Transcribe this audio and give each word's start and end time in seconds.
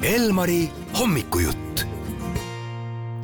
Elmari 0.00 0.62
hommikujutt 0.96 1.82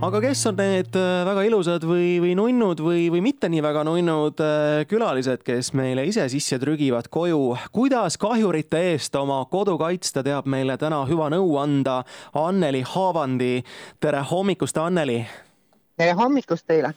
aga 0.04 0.18
kes 0.20 0.42
on 0.50 0.58
need 0.60 0.96
äh, 1.00 1.22
väga 1.24 1.44
ilusad 1.48 1.86
või, 1.88 2.18
või 2.20 2.34
nunnud 2.36 2.82
või, 2.84 3.06
või 3.08 3.22
mitte 3.24 3.48
nii 3.48 3.62
väga 3.64 3.80
nunnud 3.88 4.42
äh, 4.44 4.82
külalised, 4.84 5.40
kes 5.46 5.72
meile 5.72 6.04
ise 6.04 6.26
sisse 6.28 6.58
trügivad 6.60 7.08
koju? 7.08 7.56
kuidas 7.72 8.20
kahjurite 8.20 8.82
eest 8.90 9.16
oma 9.16 9.38
kodu 9.48 9.78
kaitsta, 9.80 10.20
teab 10.20 10.44
meile 10.52 10.76
täna 10.76 11.00
hüva 11.08 11.30
nõu 11.32 11.56
anda 11.62 12.02
Anneli 12.36 12.84
Haavandi. 12.84 13.64
tere 13.96 14.20
hommikust, 14.28 14.76
Anneli! 14.76 15.22
tere 15.96 16.12
hommikust 16.20 16.68
teile! 16.68 16.92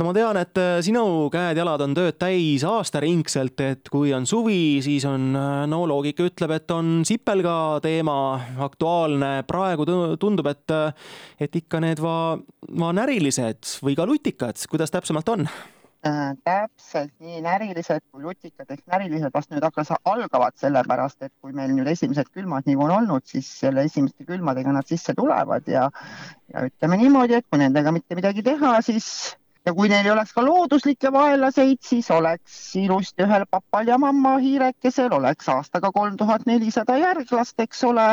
No 0.00 0.06
ma 0.08 0.14
tean, 0.16 0.38
et 0.40 0.56
äh, 0.56 0.78
sinu 0.84 1.02
käed-jalad 1.32 1.82
on 1.84 1.94
tööd 1.96 2.16
täis 2.20 2.64
aastaringselt, 2.64 3.60
et 3.60 3.90
kui 3.92 4.14
on 4.16 4.24
suvi, 4.28 4.80
siis 4.84 5.04
on, 5.08 5.26
äh, 5.36 5.64
no 5.68 5.82
loogika 5.88 6.24
ütleb, 6.24 6.54
et 6.56 6.72
on 6.72 7.02
sipelga 7.08 7.54
teema 7.84 8.14
aktuaalne. 8.64 9.32
praegu 9.50 9.84
tundub, 10.20 10.48
et, 10.48 10.72
äh, 10.72 10.94
et 11.40 11.60
ikka 11.60 11.82
need 11.84 12.00
va-, 12.00 12.38
va 12.80 12.94
närilised 12.96 13.76
või 13.84 13.98
ka 13.98 14.08
lutikad, 14.08 14.64
kuidas 14.72 14.94
täpsemalt 14.94 15.28
on? 15.28 15.44
Äh, 16.00 16.32
täpselt 16.48 17.12
nii 17.20 17.42
närilised 17.44 18.00
kui 18.08 18.22
lutikad 18.24 18.70
ehk 18.72 18.86
närilised 18.88 19.34
vast 19.34 19.50
nüüd 19.52 19.66
hakkas, 19.66 19.90
algavad 20.08 20.56
sellepärast, 20.56 21.18
et 21.26 21.32
kui 21.44 21.52
meil 21.52 21.74
nüüd 21.76 21.90
esimesed 21.92 22.30
külmad 22.32 22.64
nii 22.64 22.78
on 22.80 22.94
olnud, 22.94 23.26
siis 23.28 23.50
selle 23.66 23.84
esimeste 23.84 24.24
külmadega 24.24 24.72
nad 24.72 24.88
sisse 24.88 25.12
tulevad 25.18 25.68
ja, 25.68 25.90
ja 26.54 26.64
ütleme 26.70 26.96
niimoodi, 27.02 27.36
et 27.36 27.48
kui 27.52 27.60
nendega 27.60 27.92
mitte 27.92 28.16
midagi 28.16 28.46
teha, 28.48 28.78
siis 28.86 29.10
ja 29.66 29.74
kui 29.74 29.88
neil 29.88 30.06
ei 30.06 30.12
oleks 30.12 30.32
ka 30.32 30.44
looduslikke 30.44 31.12
vaenlaseid, 31.12 31.78
siis 31.84 32.10
oleks 32.10 32.76
ilusti 32.80 33.24
ühel 33.26 33.44
papal 33.50 33.88
ja 33.88 33.98
mamma 33.98 34.38
hiirekesel 34.38 35.12
oleks 35.12 35.48
aastaga 35.48 35.92
kolm 35.92 36.16
tuhat 36.16 36.46
nelisada 36.46 36.96
järglast, 36.98 37.60
eks 37.60 37.84
ole, 37.84 38.08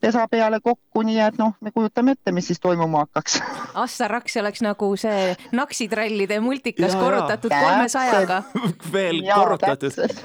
pesa 0.00 0.26
peale 0.28 0.60
kokku, 0.60 1.02
nii 1.06 1.20
et 1.24 1.38
noh, 1.40 1.54
me 1.60 1.72
kujutame 1.72 2.16
ette, 2.16 2.32
mis 2.32 2.46
siis 2.50 2.60
toimuma 2.60 3.06
hakkaks. 3.06 3.38
Assar 3.84 4.12
Raks 4.18 4.36
oleks 4.42 4.62
nagu 4.64 4.90
see 5.00 5.32
naksitrallide 5.56 6.40
multikas 6.44 6.92
ja, 6.92 7.00
korrutatud 7.00 7.54
kolmesajaga. 7.54 8.42
veel 8.96 9.22
ja, 9.24 9.40
korrutatud. 9.40 10.20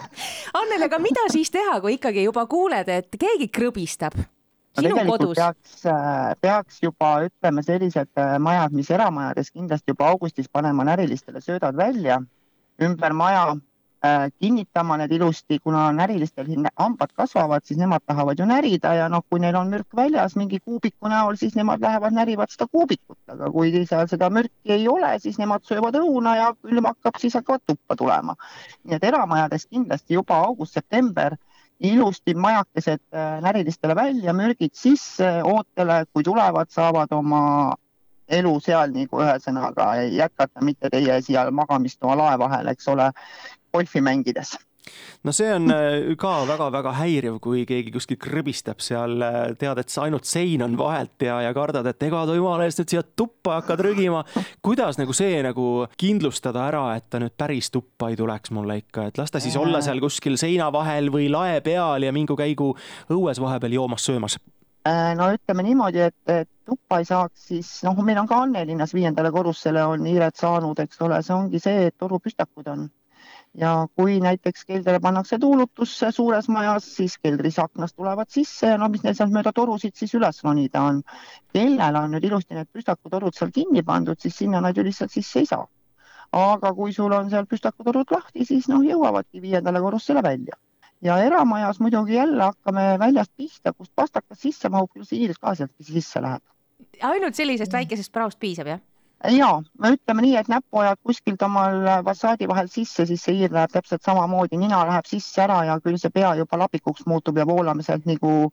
Annele, 0.53 0.91
aga 0.91 0.99
mida 0.99 1.25
siis 1.31 1.51
teha, 1.53 1.79
kui 1.81 1.95
ikkagi 1.99 2.27
juba 2.27 2.45
kuuled, 2.51 2.91
et 2.91 3.19
keegi 3.19 3.47
krõbistab? 3.53 4.19
No 4.77 4.83
tegelikult 4.83 5.25
kodus? 5.25 5.37
peaks, 5.37 5.85
äh, 5.85 6.35
peaks 6.41 6.83
juba 6.83 7.11
ütleme 7.27 7.63
sellised 7.65 8.11
äh, 8.19 8.37
majad, 8.39 8.75
mis 8.75 8.91
eramajades 8.91 9.51
kindlasti 9.51 9.95
juba 9.95 10.11
augustis 10.13 10.47
panema 10.51 10.85
närilistele 10.87 11.41
söödad 11.41 11.77
välja 11.77 12.21
ümber 12.81 13.13
maja 13.13 13.43
äh, 14.05 14.29
kinnitama 14.39 14.97
need 14.97 15.11
ilusti, 15.11 15.59
kuna 15.59 15.91
närilistel 15.91 16.47
hambad 16.79 17.11
kasvavad, 17.13 17.65
siis 17.65 17.79
nemad 17.79 18.01
tahavad 18.05 18.39
ju 18.39 18.45
närida 18.45 18.93
ja 18.95 19.09
noh, 19.09 19.23
kui 19.29 19.39
neil 19.43 19.55
on 19.55 19.69
mürk 19.69 19.95
väljas 19.95 20.35
mingi 20.35 20.59
kuubiku 20.59 21.11
näol, 21.11 21.35
siis 21.35 21.55
nemad 21.55 21.81
lähevad 21.81 22.15
närivad 22.15 22.49
seda 22.49 22.67
kuubikut, 22.71 23.19
aga 23.27 23.51
kui 23.51 23.85
seal 23.85 24.07
seda 24.07 24.29
mürki 24.29 24.75
ei 24.77 24.87
ole, 24.87 25.13
siis 25.19 25.37
nemad 25.37 25.67
söövad 25.67 25.99
õuna 25.99 26.35
ja 26.39 26.49
külm 26.61 26.89
hakkab, 26.89 27.19
siis 27.19 27.35
hakkavad 27.37 27.67
tuppa 27.67 27.95
tulema. 27.95 28.35
nii 28.83 28.95
et 28.95 29.03
eramajades 29.03 29.67
kindlasti 29.67 30.13
juba 30.13 30.39
august-september 30.47 31.37
ilusti 31.81 32.33
majakesed 32.33 33.01
äh, 33.13 33.37
närilistele 33.41 33.95
välja, 33.95 34.33
mürgid 34.33 34.73
sisse 34.77 35.29
ootele, 35.43 36.03
kui 36.13 36.23
tulevad, 36.23 36.69
saavad 36.69 37.13
oma 37.17 37.43
elu 38.31 38.53
seal 38.63 38.93
nagu 38.95 39.23
ühesõnaga 39.23 39.93
jätkata, 40.07 40.63
mitte 40.63 40.89
teie 40.93 41.19
siia 41.25 41.49
magamistoa 41.51 42.15
lae 42.17 42.37
vahel, 42.39 42.69
eks 42.71 42.87
ole, 42.93 43.11
golfi 43.73 44.01
mängides 44.01 44.55
no 45.23 45.33
see 45.35 45.49
on 45.53 45.71
äh, 45.73 46.11
ka 46.19 46.33
väga-väga 46.49 46.93
häiriv, 46.97 47.37
kui 47.43 47.63
keegi 47.69 47.93
kuskil 47.93 48.19
krõbistab 48.21 48.81
seal, 48.83 49.17
äh, 49.25 49.39
tead, 49.59 49.81
et 49.81 49.97
ainult 50.01 50.29
sein 50.29 50.63
on 50.65 50.77
vahelt 50.79 51.25
ja, 51.25 51.39
ja 51.45 51.53
kardad, 51.55 51.87
et 51.91 52.07
ega 52.07 52.23
ta 52.27 52.37
jumala 52.37 52.67
eest 52.67 52.81
nüüd 52.81 52.93
siia 52.95 53.03
tuppa 53.03 53.59
hakkad 53.59 53.83
rügima. 53.85 54.23
kuidas 54.61 54.99
nagu 55.01 55.13
see 55.17 55.41
nagu 55.45 55.67
kindlustada 55.99 56.65
ära, 56.69 56.85
et 56.97 57.09
ta 57.09 57.21
nüüd 57.21 57.35
päris 57.37 57.71
tuppa 57.73 58.09
ei 58.11 58.17
tuleks 58.19 58.53
mulle 58.55 58.81
ikka, 58.81 59.09
et 59.11 59.21
las 59.21 59.31
ta 59.31 59.43
siis 59.43 59.57
olla 59.59 59.81
seal 59.81 60.01
kuskil 60.01 60.39
seina 60.41 60.71
vahel 60.73 61.11
või 61.13 61.29
lae 61.31 61.61
peal 61.61 62.07
ja 62.07 62.15
mingu 62.15 62.37
käigu 62.39 62.73
õues 63.11 63.41
vahepeal 63.41 63.77
joomas-söömas 63.77 64.39
äh, 64.87 65.11
no 65.17 65.29
ütleme 65.35 65.65
niimoodi, 65.67 66.07
et, 66.09 66.17
et 66.29 66.49
tuppa 66.65 67.01
ei 67.01 67.05
saaks, 67.05 67.47
siis 67.51 67.69
noh, 67.85 67.99
meil 68.05 68.21
on 68.21 68.29
ka 68.29 68.41
Annelinnas 68.45 68.95
viiendale 68.97 69.31
korrusele 69.33 69.83
on 69.85 70.07
hiired 70.09 70.37
saanud, 70.39 70.79
eks 70.81 71.01
ole, 71.05 71.21
see 71.25 71.35
ongi 71.35 71.61
see, 71.61 71.91
et 71.91 71.97
torupüstakud 71.99 72.73
on 72.73 72.89
ja 73.57 73.87
kui 73.95 74.19
näiteks 74.19 74.65
keldrile 74.65 74.99
pannakse 74.99 75.39
tuulutus 75.39 75.97
suures 76.15 76.47
majas, 76.49 76.87
siis 76.95 77.17
keldris 77.17 77.59
aknast 77.59 77.95
tulevad 77.95 78.29
sisse 78.29 78.67
ja 78.67 78.77
no 78.77 78.87
mis 78.89 79.03
neil 79.03 79.15
sealt 79.17 79.33
mööda 79.33 79.51
torusid 79.55 79.95
siis 79.95 80.13
üles 80.15 80.43
ronida 80.43 80.83
on. 80.87 81.01
kellel 81.53 81.95
on 81.99 82.11
nüüd 82.15 82.27
ilusti 82.29 82.55
need 82.55 82.69
püstakutorud 82.71 83.35
seal 83.35 83.51
kinni 83.51 83.83
pandud, 83.83 84.19
siis 84.19 84.37
sinna 84.37 84.61
nad 84.61 84.77
ju 84.77 84.83
lihtsalt 84.87 85.11
sisse 85.11 85.39
ei 85.39 85.45
saa. 85.45 85.67
aga 86.31 86.73
kui 86.73 86.93
sul 86.93 87.11
on 87.11 87.29
seal 87.29 87.45
püstakutorud 87.45 88.11
lahti, 88.11 88.45
siis 88.45 88.69
noh, 88.71 88.83
jõuavadki 88.87 89.41
viiendale 89.41 89.81
korrusele 89.81 90.23
välja. 90.23 90.55
ja 91.01 91.17
eramajas 91.17 91.79
muidugi 91.79 92.13
jälle 92.13 92.43
hakkame 92.43 92.99
väljast 92.99 93.31
pihta, 93.37 93.73
kust 93.73 93.91
pastakas 93.95 94.39
sisse 94.39 94.69
mahub, 94.69 94.89
küll 94.93 95.05
hiir 95.11 95.35
ka 95.41 95.55
sealt 95.55 95.71
sisse 95.81 96.21
läheb. 96.21 96.41
ainult 97.01 97.35
sellisest 97.35 97.73
väikesest 97.73 98.11
praost 98.11 98.39
piisab, 98.39 98.67
jah? 98.67 98.79
Ja 99.29 99.49
me 99.79 99.91
ütleme 99.95 100.23
nii, 100.25 100.35
et 100.39 100.49
näppu 100.49 100.81
ajad 100.81 100.99
kuskilt 101.05 101.41
omal 101.45 101.83
fassaadi 102.05 102.47
vahel 102.49 102.69
sisse, 102.71 103.05
siis 103.05 103.23
see 103.23 103.35
hiir 103.37 103.53
läheb 103.53 103.73
täpselt 103.73 104.03
samamoodi, 104.05 104.57
nina 104.57 104.81
läheb 104.87 105.09
sisse 105.09 105.43
ära 105.45 105.61
ja 105.67 105.77
küll 105.83 105.99
see 106.01 106.13
pea 106.13 106.33
juba 106.39 106.59
lapikuks 106.63 107.05
muutub 107.09 107.37
ja 107.37 107.45
voolame 107.47 107.85
sealt 107.85 108.07
nagu, 108.09 108.51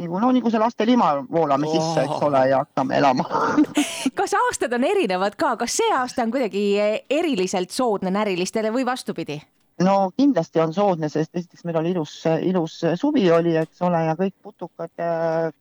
nagu 0.00 0.22
no 0.22 0.32
nagu 0.34 0.50
see 0.50 0.62
lastelima 0.62 1.12
voolame 1.30 1.68
oh. 1.68 1.76
sisse, 1.76 2.06
eks 2.06 2.24
ole, 2.30 2.42
ja 2.50 2.64
hakkame 2.64 2.98
elama 2.98 3.28
kas 4.18 4.34
aastad 4.40 4.74
on 4.74 4.88
erinevad 4.88 5.38
ka, 5.38 5.54
kas 5.60 5.78
see 5.82 5.92
aasta 5.94 6.26
on 6.26 6.34
kuidagi 6.34 6.64
eriliselt 7.10 7.70
soodne 7.74 8.10
närilistele 8.14 8.72
või 8.74 8.86
vastupidi? 8.88 9.38
no 9.84 10.10
kindlasti 10.16 10.60
on 10.64 10.74
soodne, 10.74 11.08
sest 11.12 11.36
esiteks 11.36 11.62
meil 11.68 11.78
oli 11.78 11.94
ilus, 11.94 12.18
ilus 12.42 12.80
suvi 12.98 13.30
oli, 13.30 13.54
eks 13.60 13.86
ole, 13.86 14.02
ja 14.08 14.18
kõik 14.18 14.34
putukad, 14.42 14.90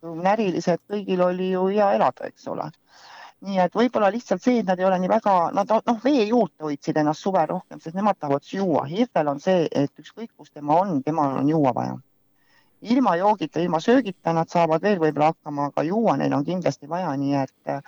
närilised, 0.01 0.81
kõigil 0.89 1.22
oli 1.22 1.51
ju 1.51 1.68
hea 1.69 1.91
elada, 2.00 2.31
eks 2.31 2.50
ole 2.50 2.72
nii 3.46 3.59
et 3.62 3.75
võib-olla 3.78 4.09
lihtsalt 4.14 4.42
see, 4.42 4.62
et 4.62 4.68
nad 4.70 4.80
ei 4.80 4.88
ole 4.88 4.98
nii 5.02 5.12
väga, 5.12 5.36
nad 5.53 5.70
noh, 5.70 6.00
vee 6.03 6.25
juurde 6.25 6.66
hoidsid 6.66 6.98
ennast 6.98 7.22
suvel 7.22 7.48
rohkem, 7.52 7.80
sest 7.84 7.96
nemad 7.98 8.18
tahavad 8.18 8.46
juua. 8.52 8.86
hiirtel 8.90 9.30
on 9.30 9.40
see, 9.44 9.68
et 9.72 9.94
ükskõik 10.02 10.31
kus 10.36 10.52
tema 10.52 10.80
on, 10.81 11.02
temal 11.06 11.38
on 11.42 11.50
juua 11.50 11.74
vaja. 11.75 11.98
ilma 12.81 13.16
joogita, 13.18 13.59
ilma 13.59 13.80
söögita 13.81 14.34
nad 14.38 14.50
saavad 14.53 14.81
veel 14.81 15.00
võib-olla 15.02 15.31
hakkama, 15.31 15.72
aga 15.72 15.84
juua 15.84 16.14
neil 16.18 16.34
on 16.34 16.44
kindlasti 16.46 16.90
vaja, 16.90 17.16
nii 17.18 17.34
et 17.40 17.72
äh, 17.74 17.81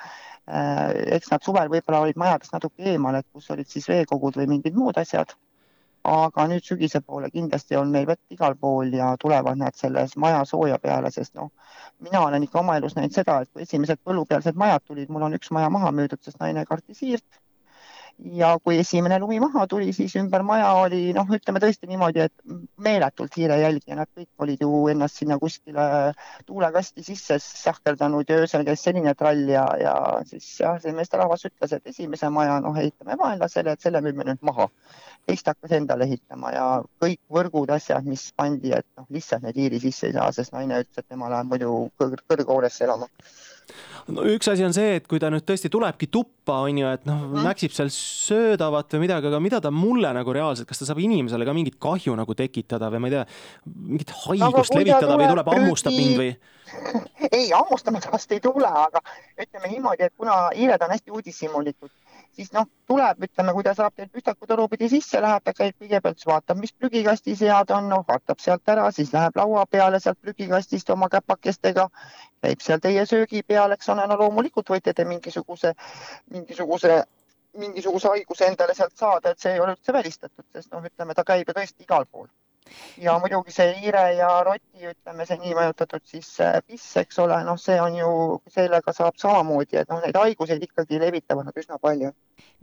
eks 1.18 1.30
nad 1.32 1.46
suvel 1.46 1.70
võib-olla 1.70 2.00
olid 2.06 2.18
majadest 2.18 2.54
natuke 2.54 2.90
eemal, 2.94 3.16
et 3.16 3.28
kus 3.34 3.52
olid 3.54 3.70
siis 3.70 3.86
veekogud 3.90 4.38
või 4.38 4.48
mingid 4.56 4.74
muud 4.74 4.98
asjad 4.98 5.36
aga 6.04 6.46
nüüd 6.48 6.64
sügise 6.64 7.02
poole 7.02 7.30
kindlasti 7.32 7.78
on 7.78 7.92
meil 7.92 8.08
vett 8.08 8.36
igal 8.36 8.56
pool 8.56 8.94
ja 8.94 9.10
tulevad 9.20 9.58
nad 9.58 9.76
selles 9.76 10.16
maja 10.18 10.46
sooja 10.46 10.78
peale, 10.80 11.12
sest 11.12 11.36
noh, 11.36 11.50
mina 12.00 12.22
olen 12.28 12.44
ikka 12.44 12.60
oma 12.60 12.78
elus 12.78 12.96
näinud 12.96 13.14
seda, 13.16 13.42
et 13.42 13.52
kui 13.54 13.62
esimesed 13.68 14.00
põllupealsed 14.04 14.56
majad 14.56 14.86
tulid, 14.88 15.10
mul 15.10 15.28
on 15.28 15.38
üks 15.40 15.52
maja 15.52 15.70
maha 15.70 15.92
müüdud, 15.92 16.22
sest 16.24 16.40
naine 16.40 16.66
kartis 16.66 17.02
hiirt 17.02 17.42
ja 18.19 18.50
kui 18.63 18.78
esimene 18.80 19.19
lumi 19.19 19.40
maha 19.40 19.66
tuli, 19.68 19.94
siis 19.96 20.16
ümber 20.19 20.44
maja 20.44 20.69
oli 20.81 21.13
noh, 21.16 21.28
ütleme 21.35 21.62
tõesti 21.63 21.88
niimoodi, 21.90 22.25
et 22.25 22.34
meeletult 22.84 23.35
hiirejälgi 23.38 23.94
ja 23.94 24.00
nad 24.02 24.09
kõik 24.16 24.44
olid 24.44 24.63
ju 24.63 24.81
ennast 24.91 25.22
sinna 25.22 25.38
kuskile 25.40 25.85
tuulekasti 26.47 27.03
sisse 27.06 27.40
sahkerdanud 27.44 28.30
ja 28.30 28.40
öösel 28.44 28.66
käis 28.68 28.84
selline 28.84 29.13
trall 29.19 29.46
ja, 29.52 29.66
ja 29.80 29.94
siis 30.28 30.50
jah, 30.59 30.80
see 30.84 30.96
meesterahvas 30.96 31.46
ütles, 31.50 31.75
et 31.75 31.94
esimese 31.94 32.31
maja 32.34 32.59
noh, 32.63 32.75
ehitame 32.78 33.18
vaenlasele, 33.19 33.75
et 33.75 33.88
selle 33.88 34.03
müüme 34.06 34.28
nüüd 34.28 34.44
maha. 34.51 34.69
teist 35.30 35.47
hakkas 35.47 35.75
endale 35.78 36.07
ehitama 36.09 36.51
ja 36.56 36.66
kõik 37.03 37.19
võrgud, 37.30 37.69
asjad, 37.75 38.06
mis 38.09 38.31
pandi, 38.36 38.72
et 38.74 38.88
noh, 38.97 39.06
lihtsalt 39.13 39.44
need 39.46 39.59
hiiri 39.62 39.80
sisse 39.84 40.07
ei 40.09 40.16
saa, 40.16 40.31
sest 40.34 40.56
naine 40.56 40.81
ütles, 40.81 40.97
et 40.97 41.07
tema 41.07 41.30
läheb 41.30 41.51
muidu 41.51 41.74
kõrg 42.01 42.24
kõrghoonesse 42.27 42.88
elama 42.88 43.07
no 44.16 44.25
üks 44.30 44.50
asi 44.51 44.66
on 44.66 44.74
see, 44.75 44.98
et 45.00 45.07
kui 45.10 45.21
ta 45.21 45.30
nüüd 45.33 45.45
tõesti 45.48 45.71
tulebki 45.71 46.10
tuppa, 46.12 46.60
on 46.66 46.81
ju, 46.81 46.92
et 46.98 47.06
noh 47.10 47.21
mm., 47.27 47.45
näksib 47.45 47.74
seal 47.75 47.92
söödavat 47.94 48.95
või 48.95 49.06
midagi, 49.06 49.30
aga 49.30 49.42
mida 49.44 49.62
ta 49.63 49.71
mulle 49.74 50.12
nagu 50.16 50.36
reaalselt, 50.36 50.69
kas 50.69 50.81
ta 50.81 50.89
saab 50.89 51.01
inimesele 51.04 51.48
ka 51.48 51.56
mingit 51.56 51.80
kahju 51.81 52.16
nagu 52.19 52.38
tekitada 52.38 52.92
või 52.94 53.04
ma 53.04 53.12
ei 53.12 53.18
tea, 53.18 53.25
mingit 53.94 54.16
haigust 54.25 54.77
levitada 54.77 55.19
või 55.19 55.30
tuleb 55.33 55.54
hammustab 55.54 55.95
mind 55.95 56.21
või? 56.21 56.31
ei, 57.38 57.50
hammustamine 57.50 58.13
vast 58.13 58.36
ei 58.36 58.44
tule, 58.44 58.69
aga 58.69 59.01
ütleme 59.39 59.74
niimoodi, 59.74 60.10
et 60.10 60.18
kuna 60.18 60.42
hiired 60.54 60.86
on 60.86 60.94
hästi 60.95 61.18
uudishimulikud 61.18 61.94
siis 62.39 62.53
noh, 62.56 62.68
tuleb, 62.88 63.19
ütleme, 63.27 63.53
kui 63.56 63.65
ta 63.68 63.74
saab 63.75 63.95
teil 63.97 64.07
püstakutoru 64.13 64.68
pidi 64.71 64.88
sisse, 64.94 65.19
läheb, 65.24 65.44
ta 65.44 65.53
käib 65.57 65.75
kõigepealt, 65.83 66.24
vaatab, 66.30 66.59
mis 66.63 66.71
prügikastis 66.71 67.44
head 67.44 67.74
on, 67.75 67.89
noh, 67.91 68.06
vaatab 68.07 68.39
sealt 68.44 68.71
ära, 68.71 68.88
siis 68.95 69.12
läheb 69.15 69.39
laua 69.39 69.65
peale 69.68 70.00
sealt 70.00 70.19
prügikastist 70.24 70.89
oma 70.95 71.09
käpakestega, 71.12 71.89
käib 72.45 72.63
seal 72.63 72.83
teie 72.86 73.06
söögi 73.09 73.44
peal, 73.44 73.75
eks 73.75 73.91
ole, 73.91 74.07
no 74.07 74.19
loomulikult 74.24 74.71
võite 74.71 74.95
te 74.95 75.07
mingisuguse, 75.09 75.75
mingisuguse 76.36 77.01
mingisuguse 77.59 78.07
haiguse 78.13 78.45
endale 78.45 78.75
sealt 78.77 78.94
saada, 78.95 79.31
et 79.33 79.42
see 79.42 79.56
ei 79.56 79.59
ole 79.59 79.74
üldse 79.74 79.94
välistatud, 79.94 80.45
sest 80.53 80.71
noh, 80.71 80.85
ütleme, 80.85 81.18
ta 81.18 81.25
käib 81.27 81.50
ju 81.50 81.56
tõesti 81.57 81.88
igal 81.88 82.06
pool 82.06 82.30
ja 83.01 83.16
muidugi 83.19 83.54
see 83.54 83.74
hiire 83.80 84.04
ja 84.18 84.30
roti, 84.45 84.86
ütleme 84.92 85.25
see 85.27 85.39
niinimetatud 85.42 86.04
siis 86.06 86.30
äh, 86.44 86.60
piss, 86.68 86.95
eks 87.01 87.19
ole, 87.24 87.38
noh, 87.48 87.57
see 87.60 87.80
on 87.81 87.95
ju, 87.98 88.12
sellega 88.51 88.94
saab 88.95 89.18
samamoodi, 89.21 89.80
et 89.81 89.92
noh, 89.92 90.01
neid 90.04 90.18
haiguseid 90.18 90.63
ikkagi 90.69 91.00
levitavad 91.01 91.50
nad 91.50 91.60
üsna 91.60 91.80
palju. 91.81 92.12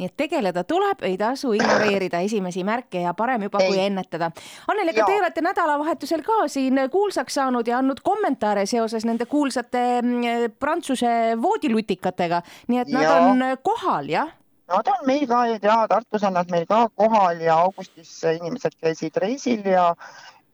nii 0.01 0.09
et 0.09 0.17
tegeleda 0.17 0.65
tuleb, 0.65 1.03
ei 1.05 1.19
tasu 1.21 1.53
ignoreerida 1.57 2.23
esimesi 2.25 2.65
märke 2.65 3.03
ja 3.05 3.13
parem 3.15 3.45
juba 3.49 3.61
ei. 3.65 3.69
kui 3.69 3.83
ennetada. 3.83 4.31
Anneli, 4.73 4.95
aga 4.95 5.05
te 5.07 5.19
olete 5.21 5.45
nädalavahetusel 5.45 6.25
ka 6.27 6.47
siin 6.53 6.81
kuulsaks 6.93 7.37
saanud 7.41 7.69
ja 7.69 7.79
andnud 7.83 8.01
kommentaare 8.05 8.67
seoses 8.67 9.05
nende 9.05 9.29
kuulsate 9.29 9.85
mm, 10.03 10.57
Prantsuse 10.61 11.37
voodilutikatega, 11.43 12.43
nii 12.73 12.83
et 12.85 12.93
nad 12.93 13.09
ja. 13.09 13.21
on 13.29 13.47
kohal, 13.63 14.09
jah? 14.11 14.35
Nad 14.69 14.89
on 14.91 15.05
meil 15.07 15.27
ka 15.31 15.41
ja 15.47 15.75
Tartus 15.89 16.25
on 16.27 16.35
nad 16.35 16.51
meil 16.51 16.65
ka 16.67 16.89
kohal 17.03 17.41
ja 17.41 17.59
augustis 17.67 18.11
inimesed 18.33 18.75
käisid 18.83 19.21
reisil 19.23 19.63
ja 19.71 19.93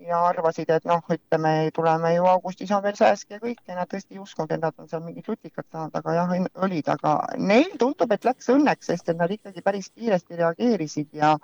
ja 0.07 0.19
arvasid, 0.27 0.71
et 0.75 0.85
noh, 0.89 1.03
ütleme, 1.15 1.71
tuleme 1.75 2.11
ju 2.17 2.25
augustis 2.27 2.71
on 2.75 2.83
veel 2.85 2.97
sääsk 2.99 3.35
ja 3.35 3.39
kõik 3.43 3.61
ja 3.69 3.77
nad 3.77 3.91
tõesti 3.91 4.17
ei 4.17 4.23
uskunud, 4.23 4.51
et 4.55 4.63
nad 4.63 4.75
on 4.83 4.89
seal 4.91 5.03
mingit 5.05 5.29
lutikat 5.31 5.67
saanud, 5.71 5.95
aga 5.99 6.15
jah, 6.17 6.33
olid, 6.67 6.89
aga 6.95 7.13
neil 7.39 7.71
tundub, 7.79 8.13
et 8.17 8.27
läks 8.27 8.51
õnneks, 8.55 8.89
sest 8.91 9.13
et 9.13 9.21
nad 9.21 9.31
ikkagi 9.31 9.63
päris 9.63 9.91
kiiresti 9.95 10.41
reageerisid 10.41 11.13
ja 11.19 11.37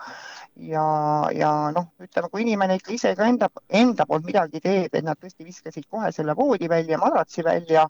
ja, 0.73 0.87
ja 1.39 1.53
noh, 1.75 1.87
ütleme, 2.03 2.33
kui 2.33 2.43
inimene 2.47 2.79
ikka 2.81 2.95
ise 2.97 3.15
ka 3.19 3.29
enda, 3.31 3.51
enda 3.83 4.07
poolt 4.11 4.27
midagi 4.27 4.63
teeb, 4.65 4.91
et 4.91 5.07
nad 5.07 5.21
tõesti 5.23 5.47
viskasid 5.47 5.87
kohe 5.87 6.11
selle 6.15 6.35
voodi 6.39 6.71
välja, 6.71 6.99
madratsi 6.99 7.47
välja, 7.47 7.87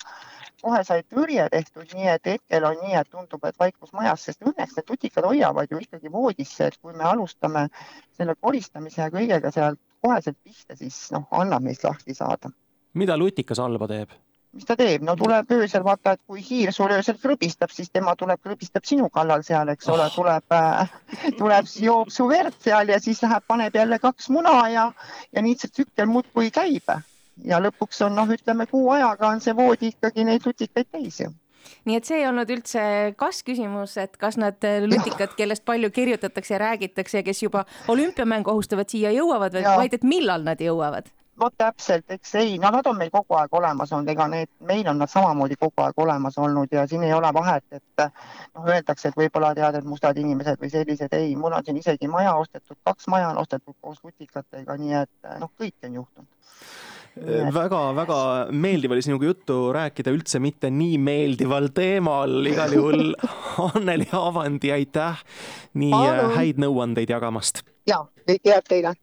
kohe 0.62 0.82
sai 0.84 1.02
tõrje 1.06 1.48
tehtud, 1.52 1.90
nii 1.94 2.08
et 2.14 2.30
hetkel 2.32 2.66
on 2.68 2.78
nii, 2.82 2.94
et 3.00 3.10
tundub, 3.10 3.44
et 3.48 3.58
vaikus 3.60 3.92
majas, 3.96 4.24
sest 4.28 4.44
õnneks 4.44 4.76
need 4.76 4.94
lutikad 4.94 5.26
hoiavad 5.28 5.70
ju 5.70 5.82
ikkagi 5.82 6.12
voodisse, 6.12 6.70
et 6.70 6.78
kui 6.82 6.96
me 6.96 7.06
alustame 7.08 7.68
selle 8.16 8.34
koristamise 8.40 9.02
ja 9.02 9.10
kõigega 9.14 9.52
sealt 9.54 9.80
koheselt 10.04 10.38
pihta, 10.44 10.76
siis 10.78 11.08
noh, 11.14 11.26
annab 11.30 11.66
neist 11.66 11.84
lahti 11.84 12.14
saada. 12.14 12.50
mida 12.94 13.16
lutikas 13.16 13.58
halba 13.58 13.86
teeb? 13.88 14.14
mis 14.52 14.64
ta 14.64 14.74
teeb, 14.78 15.02
no 15.04 15.14
tuleb 15.16 15.50
öösel 15.52 15.84
vaata, 15.84 16.14
et 16.16 16.22
kui 16.26 16.40
hiir 16.42 16.72
sul 16.72 16.92
öösel 16.94 17.18
krõbistab, 17.20 17.72
siis 17.74 17.90
tema 17.92 18.14
tuleb, 18.16 18.40
krõbistab 18.42 18.86
sinu 18.88 19.10
kallal 19.12 19.44
seal, 19.46 19.68
eks 19.74 19.90
ole, 19.92 20.08
tuleb 20.14 20.56
äh,, 20.56 20.94
tuleb, 21.40 21.68
joob 21.84 22.10
su 22.14 22.26
verd 22.30 22.56
seal 22.64 22.88
ja 22.94 22.98
siis 23.02 23.20
läheb, 23.22 23.44
paneb 23.46 23.76
jälle 23.76 24.00
kaks 24.02 24.30
muna 24.34 24.56
ja, 24.72 24.88
ja 25.36 25.44
nii 25.44 25.58
see 25.60 25.74
tsükkel 25.74 26.08
muudkui 26.10 26.50
käib. 26.54 26.90
Ja 27.44 27.60
lõpuks 27.62 28.00
on 28.06 28.16
noh, 28.18 28.30
ütleme 28.34 28.66
kuu 28.70 28.90
ajaga 28.94 29.28
on 29.34 29.40
see 29.44 29.56
voodi 29.56 29.92
ikkagi 29.92 30.24
neid 30.24 30.46
lutikaid 30.46 30.90
täis 30.90 31.20
ju 31.20 31.30
nii 31.88 31.98
et 31.98 32.08
see 32.08 32.22
ei 32.22 32.26
olnud 32.28 32.48
üldse 32.52 32.82
kas-küsimus, 33.20 33.96
et 34.00 34.16
kas 34.20 34.38
nad 34.40 34.62
äh, 34.64 34.86
lutikad, 34.88 35.34
kellest 35.36 35.64
palju 35.68 35.90
kirjutatakse 35.94 36.54
ja 36.54 36.62
räägitakse 36.64 37.20
ja 37.20 37.26
kes 37.26 37.42
juba 37.42 37.64
olümpiamängu 37.92 38.50
ohustavad, 38.52 38.88
siia 38.88 39.12
jõuavad, 39.12 39.58
vaid 39.66 39.96
et 39.98 40.06
millal 40.06 40.46
nad 40.46 40.60
jõuavad? 40.62 41.10
Vot 41.40 41.54
täpselt, 41.56 42.04
eks 42.10 42.34
ei, 42.40 42.56
no 42.62 42.70
nad 42.74 42.86
on 42.86 42.96
meil 42.98 43.10
kogu 43.14 43.36
aeg 43.38 43.54
olemas 43.54 43.92
olnud, 43.92 44.10
ega 44.12 44.28
need, 44.32 44.50
meil 44.70 44.88
on 44.90 44.98
nad 45.02 45.10
samamoodi 45.12 45.58
kogu 45.60 45.84
aeg 45.84 46.00
olemas 46.04 46.38
olnud 46.38 46.72
ja 46.72 46.86
siin 46.90 47.04
ei 47.06 47.12
ole 47.14 47.30
vahet, 47.34 47.64
et 47.72 48.04
noh, 48.04 48.66
öeldakse, 48.66 49.08
et 49.12 49.18
võib-olla 49.18 49.54
tead, 49.58 49.78
et 49.78 49.88
mustad 49.88 50.18
inimesed 50.18 50.60
või 50.62 50.72
sellised, 50.72 51.14
ei, 51.18 51.34
mul 51.36 51.56
on 51.58 51.64
siin 51.66 51.78
isegi 51.80 52.10
maja 52.10 52.34
ostetud, 52.40 52.78
kaks 52.84 53.08
maja 53.12 53.32
on 53.32 53.42
ostetud 53.44 53.76
koos 53.80 54.02
lutikatega, 54.04 54.76
nii 54.80 55.00
et 55.04 55.32
noh, 55.38 55.52
kõike 55.58 55.90
on 55.90 56.02
juhtunud 56.02 56.36
väga-väga 57.54 58.18
meeldiv 58.54 58.92
oli 58.94 59.02
sinuga 59.02 59.26
juttu 59.26 59.72
rääkida 59.74 60.12
üldse 60.14 60.38
mitte 60.38 60.70
nii 60.70 60.98
meeldival 61.02 61.68
teemal, 61.74 62.46
igal 62.46 62.74
juhul 62.76 63.02
Anneli 63.72 64.06
Avandi, 64.12 64.70
aitäh 64.72 65.24
nii 65.74 65.90
Palun. 65.90 66.32
häid 66.36 66.62
nõuandeid 66.62 67.10
jagamast. 67.10 67.64
ja, 67.86 68.04
kõike 68.28 68.54
head 68.54 68.68
teile 68.70 68.94